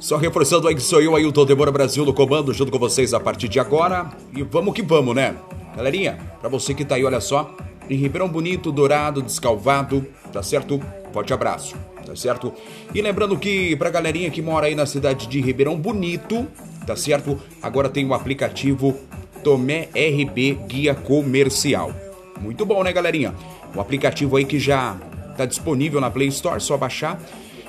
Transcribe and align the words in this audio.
Só 0.00 0.16
reforçando 0.16 0.68
aí 0.68 0.74
que 0.74 0.80
sou 0.80 1.02
eu, 1.02 1.16
Ailton 1.16 1.44
Demora 1.44 1.72
Brasil 1.72 2.04
no 2.04 2.14
comando, 2.14 2.54
junto 2.54 2.70
com 2.70 2.78
vocês 2.78 3.12
a 3.12 3.18
partir 3.18 3.48
de 3.48 3.58
agora. 3.58 4.08
E 4.34 4.42
vamos 4.42 4.72
que 4.72 4.80
vamos, 4.80 5.14
né? 5.14 5.34
Galerinha, 5.76 6.18
pra 6.40 6.48
você 6.48 6.72
que 6.72 6.84
tá 6.84 6.94
aí, 6.94 7.04
olha 7.04 7.20
só, 7.20 7.54
em 7.90 7.96
Ribeirão 7.96 8.28
Bonito, 8.28 8.70
Dourado, 8.70 9.20
Descalvado, 9.20 10.06
tá 10.32 10.42
certo? 10.42 10.80
Forte 11.12 11.32
abraço, 11.32 11.74
tá 12.06 12.14
certo? 12.14 12.52
E 12.94 13.02
lembrando 13.02 13.36
que 13.36 13.74
pra 13.76 13.90
galerinha 13.90 14.30
que 14.30 14.40
mora 14.40 14.66
aí 14.66 14.74
na 14.74 14.86
cidade 14.86 15.26
de 15.26 15.40
Ribeirão 15.40 15.76
Bonito, 15.76 16.46
tá 16.86 16.94
certo? 16.94 17.38
Agora 17.60 17.88
tem 17.88 18.06
o 18.06 18.14
aplicativo 18.14 18.96
Tomé 19.42 19.88
RB 19.94 20.58
Guia 20.68 20.94
Comercial. 20.94 21.92
Muito 22.40 22.64
bom, 22.64 22.84
né, 22.84 22.92
galerinha? 22.92 23.34
O 23.74 23.80
aplicativo 23.80 24.36
aí 24.36 24.44
que 24.44 24.60
já 24.60 24.96
tá 25.36 25.44
disponível 25.44 26.00
na 26.00 26.10
Play 26.10 26.28
Store, 26.28 26.60
só 26.60 26.76
baixar 26.76 27.20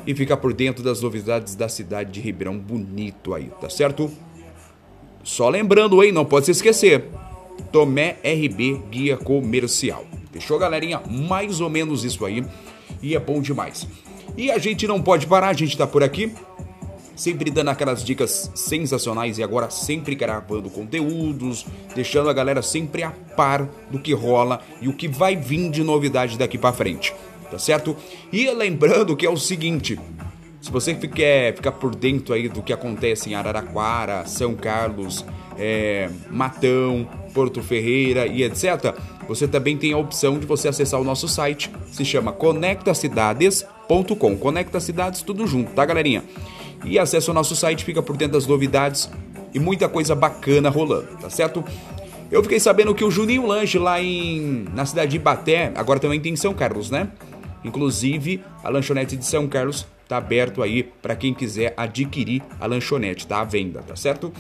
e 0.06 0.16
ficar 0.16 0.38
por 0.38 0.54
dentro 0.54 0.84
das 0.84 1.02
novidades 1.02 1.56
da 1.56 1.70
cidade 1.70 2.12
de 2.12 2.20
Ribeirão 2.20 2.58
Bonito 2.58 3.34
aí, 3.34 3.52
tá 3.62 3.70
certo? 3.70 4.12
Só 5.24 5.50
lembrando, 5.50 6.04
hein, 6.04 6.12
não 6.12 6.26
pode 6.26 6.46
se 6.46 6.52
esquecer. 6.52 7.06
Tomé 7.72 8.18
RB 8.24 8.82
Guia 8.90 9.18
Comercial. 9.18 10.06
Fechou, 10.32 10.58
galerinha? 10.58 11.02
Mais 11.08 11.60
ou 11.62 11.70
menos 11.70 12.04
isso 12.04 12.26
aí. 12.26 12.44
E 13.02 13.16
é 13.16 13.20
bom 13.20 13.42
demais. 13.42 13.88
E 14.38 14.50
a 14.50 14.58
gente 14.58 14.88
não 14.88 15.02
pode 15.02 15.28
parar, 15.28 15.50
a 15.50 15.54
gente 15.54 15.78
tá 15.78 15.86
por 15.86 16.04
aqui 16.04 16.34
sempre 17.20 17.52
dando 17.52 17.70
aquelas 17.70 18.02
dicas 18.04 18.50
sensacionais 18.56 19.38
e 19.38 19.44
agora 19.44 19.70
sempre 19.70 20.16
gravando 20.16 20.70
conteúdos, 20.70 21.66
deixando 21.94 22.30
a 22.30 22.34
galera 22.34 22.62
sempre 22.62 23.04
a 23.04 23.12
par 23.12 23.68
do 23.92 24.00
que 24.00 24.14
rola 24.14 24.62
e 24.82 24.88
o 24.88 24.94
que 24.94 25.10
vai 25.10 25.36
vir 25.36 25.70
de 25.70 25.84
novidade 25.84 26.38
daqui 26.38 26.58
para 26.58 26.72
frente, 26.74 27.14
tá 27.50 27.60
certo? 27.60 27.96
E 28.32 28.50
lembrando 28.52 29.16
que 29.16 29.26
é 29.26 29.30
o 29.30 29.38
seguinte, 29.38 30.00
se 30.62 30.72
você 30.72 30.94
quer 30.94 31.56
ficar 31.56 31.72
por 31.74 31.96
dentro 31.96 32.34
aí 32.34 32.50
do 32.50 32.62
que 32.62 32.74
acontece 32.74 33.30
em 33.30 33.36
Araraquara, 33.36 34.26
São 34.26 34.56
Carlos, 34.56 35.26
é, 35.58 36.10
Matão, 36.30 37.08
Porto 37.34 37.62
Ferreira 37.62 38.28
e 38.28 38.44
etc., 38.44 38.94
você 39.28 39.48
também 39.48 39.78
tem 39.78 39.94
a 39.94 39.98
opção 39.98 40.40
de 40.40 40.46
você 40.46 40.68
acessar 40.68 41.00
o 41.00 41.04
nosso 41.04 41.28
site, 41.28 41.72
se 41.92 42.04
chama 42.04 42.32
conectacidades.com. 42.32 44.38
Conecta 44.38 44.80
Cidades 44.80 45.22
tudo 45.22 45.46
junto, 45.46 45.72
tá, 45.74 45.86
galerinha? 45.86 46.24
e 46.84 46.98
acessa 46.98 47.32
o 47.32 47.34
nosso 47.34 47.56
site, 47.56 47.84
fica 47.84 48.02
por 48.02 48.16
dentro 48.16 48.34
das 48.34 48.48
novidades 48.48 49.10
e 49.54 49.60
muita 49.60 49.90
coisa 49.90 50.16
bacana 50.16 50.70
rolando, 50.70 51.08
tá 51.20 51.30
certo? 51.30 51.64
Eu 52.32 52.44
fiquei 52.44 52.60
sabendo 52.60 52.94
que 52.94 53.04
o 53.04 53.10
Juninho 53.10 53.46
Lanche 53.46 53.80
lá 53.80 54.02
em 54.02 54.66
na 54.74 54.86
cidade 54.86 55.12
de 55.12 55.18
Ibaté, 55.18 55.72
agora 55.76 56.00
também 56.00 56.20
tem 56.20 56.34
em 56.34 56.36
São 56.36 56.54
Carlos, 56.54 56.92
né? 56.92 57.10
Inclusive, 57.64 58.44
a 58.64 58.70
lanchonete 58.70 59.16
de 59.16 59.26
São 59.26 59.48
Carlos 59.48 59.86
tá 60.08 60.18
aberto 60.18 60.64
aí 60.64 60.84
para 60.84 61.16
quem 61.16 61.34
quiser 61.34 61.74
adquirir 61.78 62.42
a 62.60 62.66
lanchonete, 62.66 63.28
tá 63.28 63.42
à 63.42 63.44
venda, 63.44 63.82
tá 63.84 63.96
certo? 63.96 64.34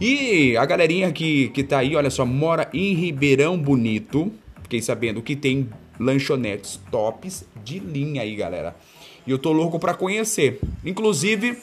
E 0.00 0.56
a 0.56 0.64
galerinha 0.64 1.12
que, 1.12 1.48
que 1.50 1.62
tá 1.62 1.78
aí, 1.78 1.94
olha 1.94 2.10
só, 2.10 2.26
mora 2.26 2.68
em 2.74 2.92
Ribeirão 2.94 3.56
Bonito. 3.56 4.32
Fiquei 4.62 4.82
sabendo 4.82 5.22
que 5.22 5.36
tem 5.36 5.68
lanchonetes 6.00 6.80
tops 6.90 7.44
de 7.64 7.78
linha 7.78 8.22
aí, 8.22 8.34
galera. 8.34 8.74
E 9.26 9.30
eu 9.30 9.38
tô 9.38 9.52
louco 9.52 9.78
para 9.78 9.94
conhecer. 9.94 10.58
Inclusive, 10.84 11.56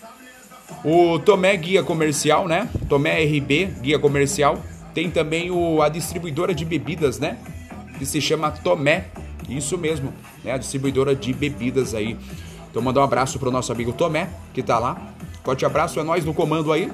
o 0.85 1.19
Tomé 1.19 1.57
Guia 1.57 1.83
Comercial, 1.83 2.47
né? 2.47 2.69
Tomé 2.87 3.21
RB 3.23 3.65
Guia 3.81 3.99
Comercial. 3.99 4.63
Tem 4.93 5.09
também 5.09 5.51
o, 5.51 5.81
a 5.81 5.89
distribuidora 5.89 6.53
de 6.53 6.63
bebidas, 6.63 7.19
né? 7.19 7.37
Que 7.97 8.05
se 8.05 8.21
chama 8.21 8.51
Tomé. 8.51 9.07
Isso 9.49 9.77
mesmo, 9.77 10.13
né? 10.43 10.53
A 10.53 10.57
distribuidora 10.57 11.15
de 11.15 11.33
bebidas 11.33 11.93
aí. 11.93 12.17
Então 12.69 12.81
mandar 12.81 13.01
um 13.01 13.03
abraço 13.03 13.39
pro 13.39 13.51
nosso 13.51 13.71
amigo 13.71 13.91
Tomé, 13.93 14.29
que 14.53 14.61
tá 14.61 14.77
lá. 14.77 15.13
Forte 15.43 15.65
abraço, 15.65 15.99
é 15.99 16.03
nós 16.03 16.23
no 16.23 16.33
comando 16.33 16.71
aí. 16.71 16.91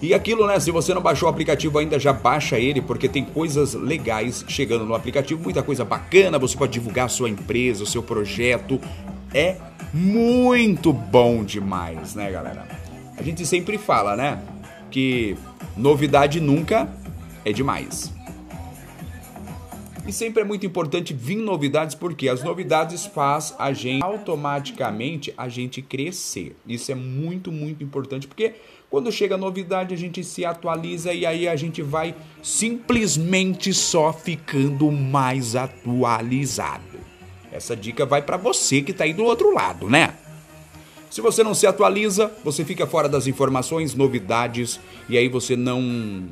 E 0.00 0.12
aquilo, 0.14 0.46
né? 0.46 0.58
Se 0.58 0.70
você 0.70 0.92
não 0.92 1.00
baixou 1.00 1.28
o 1.28 1.30
aplicativo 1.30 1.78
ainda, 1.78 1.98
já 1.98 2.12
baixa 2.12 2.58
ele, 2.58 2.80
porque 2.80 3.08
tem 3.08 3.24
coisas 3.24 3.74
legais 3.74 4.44
chegando 4.48 4.84
no 4.84 4.94
aplicativo, 4.94 5.40
muita 5.40 5.62
coisa 5.62 5.84
bacana. 5.84 6.38
Você 6.40 6.56
pode 6.56 6.72
divulgar 6.72 7.06
a 7.06 7.08
sua 7.08 7.30
empresa, 7.30 7.84
o 7.84 7.86
seu 7.86 8.02
projeto. 8.02 8.80
É 9.32 9.56
muito 9.94 10.92
bom 10.92 11.44
demais, 11.44 12.16
né, 12.16 12.30
galera? 12.30 12.66
A 13.16 13.22
gente 13.22 13.46
sempre 13.46 13.78
fala, 13.78 14.16
né? 14.16 14.42
Que 14.90 15.36
novidade 15.76 16.40
nunca 16.40 16.88
é 17.44 17.52
demais. 17.52 18.12
E 20.06 20.12
sempre 20.12 20.42
é 20.42 20.44
muito 20.44 20.66
importante 20.66 21.14
vir 21.14 21.36
novidades 21.36 21.94
porque 21.94 22.28
as 22.28 22.42
novidades 22.42 23.06
faz 23.06 23.54
a 23.56 23.72
gente 23.72 24.02
automaticamente 24.02 25.32
a 25.36 25.48
gente 25.48 25.80
crescer. 25.80 26.56
Isso 26.66 26.90
é 26.90 26.94
muito, 26.94 27.52
muito 27.52 27.84
importante 27.84 28.26
porque 28.26 28.54
quando 28.90 29.12
chega 29.12 29.36
novidade 29.36 29.94
a 29.94 29.96
gente 29.96 30.24
se 30.24 30.44
atualiza 30.44 31.12
e 31.12 31.24
aí 31.24 31.46
a 31.46 31.54
gente 31.54 31.82
vai 31.82 32.16
simplesmente 32.42 33.72
só 33.72 34.12
ficando 34.12 34.90
mais 34.90 35.54
atualizado. 35.54 36.98
Essa 37.52 37.76
dica 37.76 38.04
vai 38.04 38.22
para 38.22 38.36
você 38.36 38.82
que 38.82 38.90
está 38.90 39.04
aí 39.04 39.12
do 39.12 39.24
outro 39.24 39.54
lado, 39.54 39.88
né? 39.88 40.16
Se 41.10 41.20
você 41.20 41.44
não 41.44 41.54
se 41.54 41.66
atualiza, 41.66 42.32
você 42.42 42.64
fica 42.64 42.86
fora 42.86 43.08
das 43.08 43.26
informações, 43.26 43.94
novidades 43.94 44.80
e 45.08 45.16
aí 45.16 45.28
você 45.28 45.54
não 45.54 46.26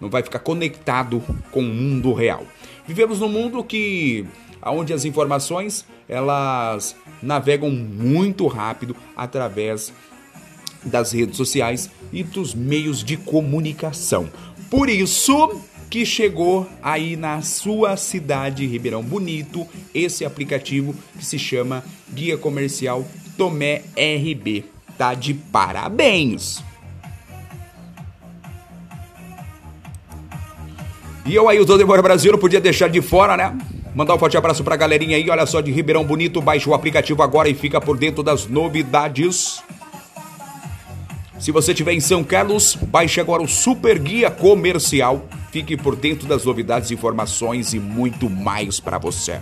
não 0.00 0.08
vai 0.08 0.22
ficar 0.22 0.38
conectado 0.38 1.22
com 1.50 1.60
o 1.60 1.62
mundo 1.62 2.12
real. 2.12 2.44
Vivemos 2.86 3.20
num 3.20 3.28
mundo 3.28 3.62
que 3.64 4.26
onde 4.64 4.92
as 4.92 5.04
informações 5.04 5.84
elas 6.08 6.96
navegam 7.22 7.70
muito 7.70 8.46
rápido 8.46 8.96
através 9.16 9.92
das 10.84 11.12
redes 11.12 11.36
sociais 11.36 11.90
e 12.12 12.22
dos 12.22 12.54
meios 12.54 13.02
de 13.02 13.16
comunicação. 13.16 14.30
Por 14.70 14.88
isso, 14.88 15.60
que 15.90 16.04
chegou 16.04 16.68
aí 16.82 17.16
na 17.16 17.42
sua 17.42 17.96
cidade, 17.96 18.66
Ribeirão 18.66 19.02
Bonito, 19.02 19.66
esse 19.94 20.24
aplicativo 20.24 20.94
que 21.16 21.24
se 21.24 21.38
chama 21.38 21.84
Guia 22.12 22.36
Comercial 22.36 23.04
Tomé 23.36 23.82
RB. 23.96 24.64
Tá 24.96 25.14
de 25.14 25.34
parabéns! 25.34 26.62
E 31.26 31.34
eu 31.34 31.48
aí, 31.48 31.60
o 31.60 31.64
Demora 31.64 32.00
Brasil, 32.00 32.32
não 32.32 32.38
podia 32.38 32.60
deixar 32.60 32.88
de 32.88 33.02
fora, 33.02 33.36
né? 33.36 33.56
Mandar 33.94 34.14
um 34.14 34.18
forte 34.18 34.36
abraço 34.36 34.62
pra 34.62 34.76
galerinha 34.76 35.16
aí, 35.16 35.28
olha 35.28 35.46
só, 35.46 35.60
de 35.60 35.72
Ribeirão 35.72 36.04
Bonito, 36.04 36.40
baixa 36.40 36.70
o 36.70 36.74
aplicativo 36.74 37.22
agora 37.22 37.48
e 37.48 37.54
fica 37.54 37.80
por 37.80 37.96
dentro 37.98 38.22
das 38.22 38.46
novidades. 38.46 39.62
Se 41.38 41.50
você 41.50 41.72
estiver 41.72 41.92
em 41.92 42.00
São 42.00 42.22
Carlos, 42.22 42.76
baixe 42.76 43.20
agora 43.20 43.42
o 43.42 43.48
Super 43.48 43.98
Guia 43.98 44.30
Comercial 44.30 45.26
Fique 45.56 45.74
por 45.74 45.96
dentro 45.96 46.28
das 46.28 46.44
novidades, 46.44 46.90
informações 46.90 47.72
e 47.72 47.78
muito 47.78 48.28
mais 48.28 48.78
para 48.78 48.98
você. 48.98 49.40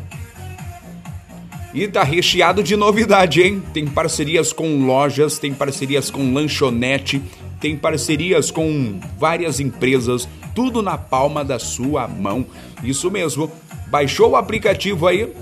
E 1.74 1.88
tá 1.88 2.04
recheado 2.04 2.62
de 2.62 2.76
novidade, 2.76 3.42
hein? 3.42 3.60
Tem 3.72 3.84
parcerias 3.84 4.52
com 4.52 4.86
lojas, 4.86 5.40
tem 5.40 5.52
parcerias 5.52 6.12
com 6.12 6.32
lanchonete, 6.32 7.20
tem 7.60 7.76
parcerias 7.76 8.48
com 8.48 9.00
várias 9.18 9.58
empresas, 9.58 10.28
tudo 10.54 10.82
na 10.82 10.96
palma 10.96 11.44
da 11.44 11.58
sua 11.58 12.06
mão. 12.06 12.46
Isso 12.82 13.10
mesmo. 13.10 13.50
Baixou 13.88 14.30
o 14.30 14.36
aplicativo 14.36 15.06
aí? 15.06 15.32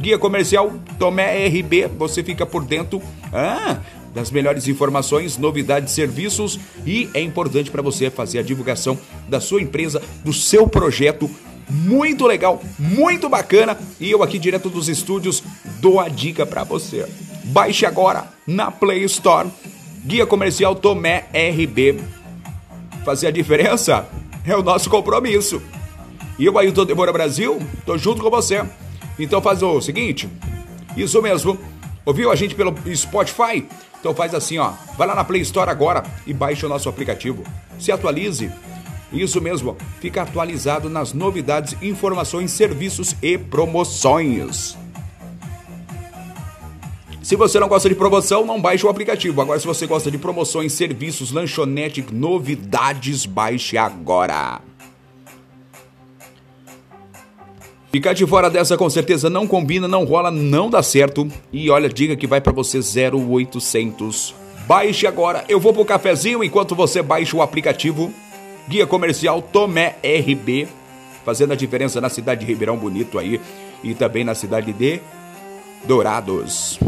Guia 0.00 0.18
Comercial 0.18 0.72
Tomé 0.98 1.46
RB, 1.46 1.86
você 1.96 2.22
fica 2.22 2.44
por 2.44 2.64
dentro. 2.64 3.00
Ah, 3.32 3.78
das 4.14 4.30
melhores 4.30 4.68
informações, 4.68 5.36
novidades, 5.36 5.92
serviços 5.92 6.58
e 6.86 7.10
é 7.12 7.20
importante 7.20 7.70
para 7.70 7.82
você 7.82 8.08
fazer 8.08 8.38
a 8.38 8.42
divulgação 8.42 8.96
da 9.28 9.40
sua 9.40 9.60
empresa, 9.60 10.00
do 10.24 10.32
seu 10.32 10.68
projeto. 10.68 11.28
Muito 11.68 12.26
legal, 12.26 12.62
muito 12.78 13.28
bacana 13.28 13.76
e 13.98 14.10
eu 14.10 14.22
aqui 14.22 14.38
direto 14.38 14.70
dos 14.70 14.88
estúdios 14.88 15.42
dou 15.80 15.98
a 15.98 16.08
dica 16.08 16.46
para 16.46 16.62
você. 16.62 17.06
Baixe 17.46 17.84
agora 17.84 18.28
na 18.46 18.70
Play 18.70 19.02
Store 19.04 19.48
Guia 20.04 20.26
Comercial 20.26 20.74
Tomé 20.74 21.24
RB. 21.32 21.98
Fazer 23.04 23.28
a 23.28 23.30
diferença 23.30 24.06
é 24.46 24.56
o 24.56 24.62
nosso 24.62 24.90
compromisso. 24.90 25.62
E 26.38 26.44
eu, 26.44 26.58
Ailton 26.58 26.84
Demora 26.84 27.12
Brasil, 27.12 27.60
tô 27.86 27.96
junto 27.96 28.22
com 28.22 28.30
você. 28.30 28.64
Então 29.18 29.40
faz 29.40 29.62
o 29.62 29.80
seguinte, 29.80 30.28
isso 30.96 31.22
mesmo, 31.22 31.58
ouviu 32.04 32.30
a 32.30 32.34
gente 32.34 32.54
pelo 32.54 32.74
Spotify? 32.94 33.66
Então 34.00 34.14
faz 34.14 34.34
assim, 34.34 34.58
ó, 34.58 34.72
vai 34.98 35.06
lá 35.06 35.14
na 35.14 35.24
Play 35.24 35.42
Store 35.42 35.70
agora 35.70 36.02
e 36.26 36.34
baixe 36.34 36.66
o 36.66 36.68
nosso 36.68 36.88
aplicativo. 36.88 37.42
Se 37.78 37.90
atualize. 37.90 38.50
Isso 39.12 39.40
mesmo, 39.40 39.76
fica 40.00 40.22
atualizado 40.22 40.90
nas 40.90 41.12
novidades, 41.12 41.76
informações, 41.80 42.50
serviços 42.50 43.14
e 43.22 43.38
promoções. 43.38 44.76
Se 47.24 47.36
você 47.36 47.58
não 47.58 47.68
gosta 47.68 47.88
de 47.88 47.94
promoção, 47.94 48.44
não 48.44 48.60
baixe 48.60 48.84
o 48.84 48.90
aplicativo. 48.90 49.40
Agora, 49.40 49.58
se 49.58 49.66
você 49.66 49.86
gosta 49.86 50.10
de 50.10 50.18
promoções, 50.18 50.74
serviços, 50.74 51.32
lanchonete, 51.32 52.04
novidades, 52.12 53.24
baixe 53.24 53.78
agora. 53.78 54.60
Ficar 57.90 58.12
de 58.12 58.26
fora 58.26 58.50
dessa 58.50 58.76
com 58.76 58.90
certeza 58.90 59.30
não 59.30 59.46
combina, 59.46 59.88
não 59.88 60.04
rola, 60.04 60.30
não 60.30 60.68
dá 60.68 60.82
certo. 60.82 61.26
E 61.50 61.70
olha, 61.70 61.88
diga 61.88 62.14
que 62.14 62.26
vai 62.26 62.42
para 62.42 62.52
você 62.52 62.78
0800 62.78 64.34
Baixe 64.66 65.06
agora. 65.06 65.46
Eu 65.48 65.58
vou 65.58 65.72
pro 65.72 65.84
cafezinho 65.84 66.44
enquanto 66.44 66.74
você 66.74 67.00
baixa 67.00 67.34
o 67.34 67.40
aplicativo 67.40 68.12
Guia 68.68 68.86
Comercial 68.86 69.40
Tomé 69.40 69.96
RB, 70.04 70.68
fazendo 71.24 71.54
a 71.54 71.56
diferença 71.56 72.02
na 72.02 72.10
cidade 72.10 72.42
de 72.42 72.46
Ribeirão 72.46 72.76
Bonito 72.76 73.18
aí 73.18 73.40
e 73.82 73.94
também 73.94 74.24
na 74.24 74.34
cidade 74.34 74.74
de 74.74 75.00
Dourados. 75.86 76.78